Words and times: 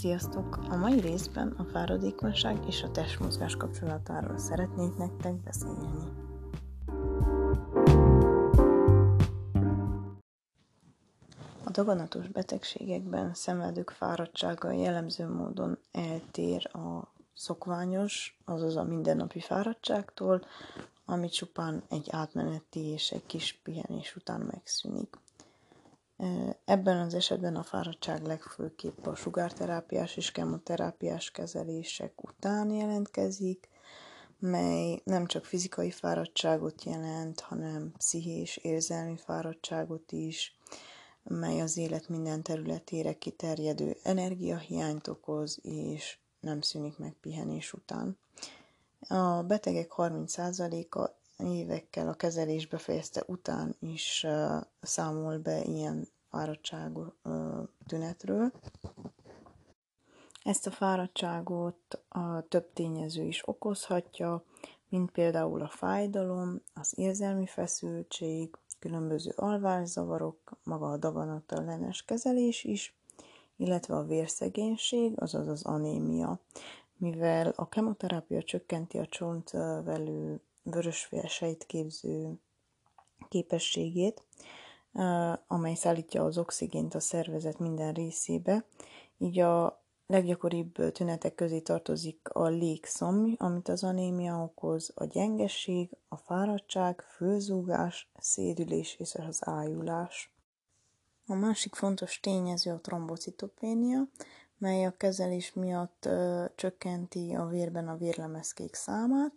Sziasztok! 0.00 0.56
A 0.68 0.76
mai 0.76 1.00
részben 1.00 1.48
a 1.58 1.64
fáradékonyság 1.64 2.66
és 2.66 2.82
a 2.82 2.90
testmozgás 2.90 3.56
kapcsolatáról 3.56 4.38
szeretnék 4.38 4.96
nektek 4.96 5.34
beszélni. 5.34 6.02
A 11.64 11.70
daganatos 11.70 12.28
betegségekben 12.28 13.34
szenvedők 13.34 13.90
fáradtsága 13.90 14.70
jellemző 14.70 15.28
módon 15.28 15.78
eltér 15.92 16.76
a 16.76 17.12
szokványos, 17.34 18.40
azaz 18.44 18.76
a 18.76 18.84
mindennapi 18.84 19.40
fáradtságtól, 19.40 20.44
ami 21.04 21.28
csupán 21.28 21.82
egy 21.88 22.08
átmeneti 22.10 22.80
és 22.80 23.10
egy 23.10 23.26
kis 23.26 23.60
pihenés 23.62 24.16
után 24.16 24.40
megszűnik. 24.40 25.16
Ebben 26.64 26.98
az 26.98 27.14
esetben 27.14 27.56
a 27.56 27.62
fáradtság 27.62 28.22
legfőképp 28.22 29.06
a 29.06 29.14
sugárterápiás 29.14 30.16
és 30.16 30.32
kemoterápiás 30.32 31.30
kezelések 31.30 32.22
után 32.22 32.70
jelentkezik, 32.70 33.68
mely 34.38 35.00
nem 35.04 35.26
csak 35.26 35.44
fizikai 35.44 35.90
fáradtságot 35.90 36.84
jelent, 36.84 37.40
hanem 37.40 37.92
pszichés, 37.96 38.56
érzelmi 38.56 39.16
fáradtságot 39.16 40.12
is, 40.12 40.56
mely 41.22 41.60
az 41.60 41.76
élet 41.76 42.08
minden 42.08 42.42
területére 42.42 43.18
kiterjedő 43.18 43.96
energiahiányt 44.02 45.08
okoz, 45.08 45.58
és 45.62 46.18
nem 46.40 46.60
szűnik 46.60 46.98
meg 46.98 47.12
pihenés 47.20 47.72
után. 47.72 48.18
A 49.08 49.42
betegek 49.42 49.92
30%-a 49.96 51.19
évekkel 51.46 52.08
a 52.08 52.14
kezelés 52.14 52.66
befejezte 52.66 53.22
után 53.26 53.76
is 53.78 54.24
uh, 54.26 54.62
számol 54.80 55.38
be 55.38 55.62
ilyen 55.62 56.08
fáradtságú 56.30 57.12
uh, 57.24 57.68
tünetről. 57.86 58.52
Ezt 60.44 60.66
a 60.66 60.70
fáradtságot 60.70 62.02
a 62.08 62.48
több 62.48 62.72
tényező 62.72 63.22
is 63.22 63.48
okozhatja, 63.48 64.44
mint 64.88 65.10
például 65.10 65.62
a 65.62 65.68
fájdalom, 65.68 66.60
az 66.74 66.92
érzelmi 66.96 67.46
feszültség, 67.46 68.56
különböző 68.78 69.32
alvászavarok, 69.36 70.58
maga 70.64 70.90
a 70.90 70.96
daganatellenes 70.96 72.04
kezelés 72.04 72.64
is, 72.64 72.94
illetve 73.56 73.96
a 73.96 74.04
vérszegénység, 74.06 75.20
azaz 75.20 75.48
az 75.48 75.64
anémia, 75.64 76.40
mivel 76.96 77.52
a 77.56 77.68
kemoterápia 77.68 78.42
csökkenti 78.42 78.98
a 78.98 79.06
csontvelő 79.06 80.40
vörösvérsejt 80.62 81.64
képző 81.66 82.40
képességét, 83.28 84.24
amely 85.46 85.74
szállítja 85.74 86.24
az 86.24 86.38
oxigént 86.38 86.94
a 86.94 87.00
szervezet 87.00 87.58
minden 87.58 87.92
részébe, 87.92 88.64
így 89.18 89.38
a 89.38 89.82
leggyakoribb 90.06 90.92
tünetek 90.92 91.34
közé 91.34 91.60
tartozik 91.60 92.28
a 92.28 92.46
légszomj, 92.46 93.34
amit 93.38 93.68
az 93.68 93.84
anémia 93.84 94.42
okoz, 94.42 94.92
a 94.94 95.04
gyengesség, 95.04 95.90
a 96.08 96.16
fáradtság, 96.16 97.00
főzúgás, 97.00 98.10
szédülés 98.18 98.96
és 98.98 99.14
az 99.14 99.38
ájulás. 99.40 100.34
A 101.26 101.34
másik 101.34 101.74
fontos 101.74 102.20
tényező 102.20 102.70
a 102.70 102.80
trombocitopénia, 102.80 104.08
mely 104.58 104.84
a 104.84 104.96
kezelés 104.96 105.52
miatt 105.52 106.04
ö, 106.04 106.44
csökkenti 106.54 107.34
a 107.34 107.46
vérben 107.46 107.88
a 107.88 107.96
vérlemezkék 107.96 108.74
számát, 108.74 109.32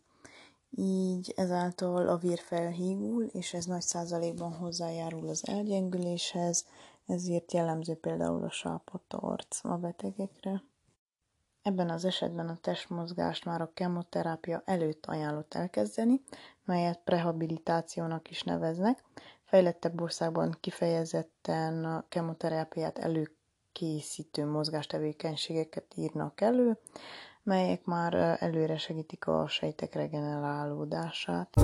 így 0.78 1.34
ezáltal 1.36 2.08
a 2.08 2.18
vér 2.18 2.40
felhígul, 2.40 3.24
és 3.24 3.54
ez 3.54 3.66
nagy 3.66 3.82
százalékban 3.82 4.54
hozzájárul 4.54 5.28
az 5.30 5.48
elgyengüléshez, 5.48 6.66
ezért 7.08 7.54
jellemző 7.54 7.96
például 7.96 8.44
a 8.44 8.50
sápadt 8.50 9.14
arc 9.14 9.66
a 9.66 9.78
betegekre. 9.78 10.64
Ebben 11.62 11.90
az 11.90 12.06
esetben 12.06 12.50
a 12.50 12.58
testmozgást 12.62 13.46
már 13.46 13.62
a 13.62 13.72
kemoterápia 13.74 14.62
előtt 14.66 15.06
ajánlott 15.06 15.54
elkezdeni, 15.54 16.22
melyet 16.66 17.00
prehabilitációnak 17.04 18.30
is 18.30 18.44
neveznek. 18.44 19.04
Fejlettebb 19.44 20.02
országban 20.02 20.58
kifejezetten 20.60 21.86
a 21.86 22.06
kemoterápiát 22.10 22.98
előkészítő 22.98 24.46
mozgástevékenységeket 24.46 25.94
írnak 25.96 26.42
elő, 26.42 26.78
melyek 27.44 27.84
már 27.84 28.14
előre 28.40 28.78
segítik 28.78 29.28
a 29.28 29.48
sejtek 29.48 29.94
regenerálódását. 29.94 31.56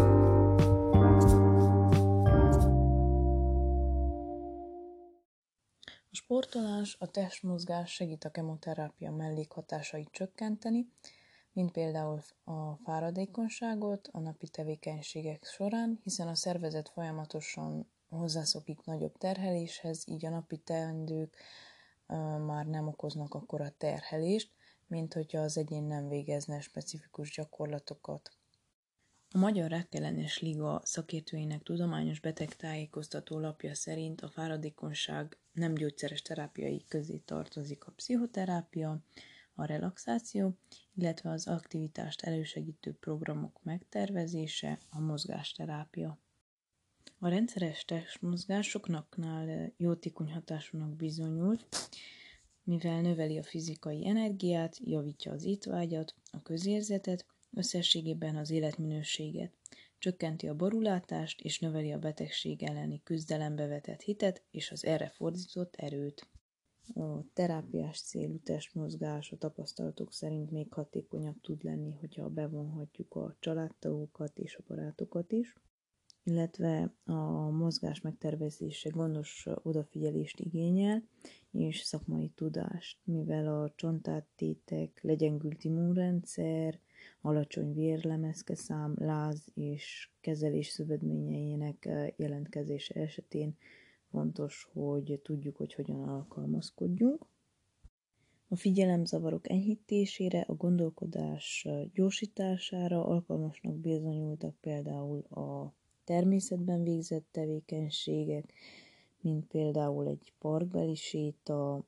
A 6.12 6.16
sportolás, 6.16 6.96
a 7.00 7.08
testmozgás 7.08 7.92
segít 7.92 8.24
a 8.24 8.32
kemoterápia 8.32 9.12
mellékhatásait 9.12 10.10
csökkenteni, 10.12 10.88
mint 11.52 11.72
például 11.72 12.20
a 12.44 12.76
fáradékonyságot 12.76 14.10
a 14.12 14.20
napi 14.20 14.48
tevékenységek 14.48 15.46
során, 15.46 16.00
hiszen 16.04 16.28
a 16.28 16.36
szervezet 16.36 16.90
folyamatosan 16.90 17.92
hozzászokik 18.10 18.84
nagyobb 18.84 19.18
terheléshez, 19.18 20.04
így 20.08 20.26
a 20.26 20.30
napi 20.30 20.58
teendők 20.58 21.36
már 22.46 22.66
nem 22.66 22.88
okoznak 22.88 23.34
akkora 23.34 23.70
terhelést, 23.70 24.52
mint 24.90 25.14
hogyha 25.14 25.40
az 25.40 25.58
egyén 25.58 25.84
nem 25.84 26.08
végezne 26.08 26.60
specifikus 26.60 27.32
gyakorlatokat. 27.36 28.32
A 29.32 29.38
Magyar 29.38 29.70
Rákellenes 29.70 30.40
Liga 30.40 30.82
szakértőinek 30.84 31.64
tudományos 31.64 32.20
betegtájékoztató 32.20 33.40
lapja 33.40 33.76
szerint 33.76 34.22
a 34.22 34.30
fáradékonyság 34.30 35.38
nem 35.52 35.74
gyógyszeres 35.74 36.22
terápiai 36.22 36.86
közé 36.88 37.18
tartozik 37.18 37.86
a 37.86 37.92
pszichoterápia, 37.92 39.04
a 39.54 39.66
relaxáció, 39.66 40.58
illetve 40.96 41.30
az 41.30 41.48
aktivitást 41.48 42.22
elősegítő 42.22 42.94
programok 42.94 43.64
megtervezése, 43.64 44.80
a 44.90 45.00
mozgásterápia. 45.00 46.20
A 47.20 47.28
rendszeres 47.28 47.86
testmozgásoknaknál 47.86 49.74
jótékony 49.78 50.32
hatásúnak 50.32 50.96
bizonyult, 50.96 51.66
mivel 52.70 53.02
növeli 53.02 53.38
a 53.38 53.44
fizikai 53.44 54.08
energiát, 54.08 54.78
javítja 54.84 55.32
az 55.32 55.44
étvágyat, 55.44 56.16
a 56.32 56.42
közérzetet, 56.42 57.26
összességében 57.54 58.36
az 58.36 58.50
életminőséget, 58.50 59.52
csökkenti 59.98 60.48
a 60.48 60.56
borulátást 60.56 61.42
és 61.42 61.60
növeli 61.60 61.92
a 61.92 62.00
betegség 62.00 62.64
elleni 62.64 63.02
küzdelembe 63.04 63.68
vetett 63.68 64.02
hitet 64.02 64.44
és 64.52 64.72
az 64.72 64.86
erre 64.86 65.10
fordított 65.10 65.76
erőt. 65.76 66.28
A 66.94 67.34
terápiás 67.34 68.02
célú 68.02 68.40
testmozgás 68.40 69.32
a 69.32 69.38
tapasztalatok 69.38 70.14
szerint 70.14 70.52
még 70.52 70.74
hatékonyabb 70.74 71.42
tud 71.42 71.64
lenni, 71.64 71.92
hogyha 71.92 72.30
bevonhatjuk 72.30 73.16
a 73.16 73.36
családtagokat 73.40 74.38
és 74.40 74.56
a 74.56 74.64
barátokat 74.68 75.32
is 75.32 75.56
illetve 76.24 76.94
a 77.06 77.50
mozgás 77.50 78.02
megtervezése 78.02 78.90
gondos 78.90 79.48
odafigyelést 79.64 80.40
igényel, 80.40 81.04
és 81.52 81.80
szakmai 81.80 82.30
tudást, 82.36 82.98
mivel 83.04 83.62
a 83.62 83.74
csontáttétek, 83.76 85.00
legyengült 85.02 85.64
immunrendszer, 85.64 86.80
alacsony 87.22 87.74
vérlemezke 87.74 88.56
szám, 88.56 88.94
láz 88.98 89.48
és 89.54 90.10
kezelés 90.22 90.68
szövődményeinek 90.68 91.90
jelentkezése 92.16 92.94
esetén 92.94 93.58
fontos, 94.10 94.70
hogy 94.74 95.20
tudjuk, 95.24 95.58
hogy 95.58 95.74
hogyan 95.74 96.04
alkalmazkodjunk. 96.04 97.26
A 98.48 98.56
figyelemzavarok 98.56 99.50
enyhítésére, 99.50 100.42
a 100.42 100.54
gondolkodás 100.54 101.68
gyorsítására 101.94 103.06
alkalmasnak 103.06 103.76
bizonyultak 103.76 104.56
például 104.56 105.20
a 105.20 105.74
természetben 106.10 106.84
végzett 106.84 107.28
tevékenységek, 107.32 108.54
mint 109.22 109.46
például 109.46 110.08
egy 110.08 110.34
parkbeli 110.40 110.96
séta, 110.96 111.86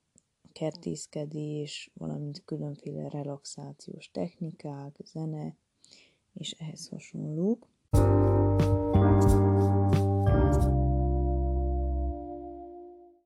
kertészkedés, 0.51 1.91
valamint 1.93 2.43
különféle 2.45 3.09
relaxációs 3.09 4.11
technikák, 4.11 4.95
zene 5.03 5.55
és 6.33 6.51
ehhez 6.51 6.87
hasonlók. 6.87 7.67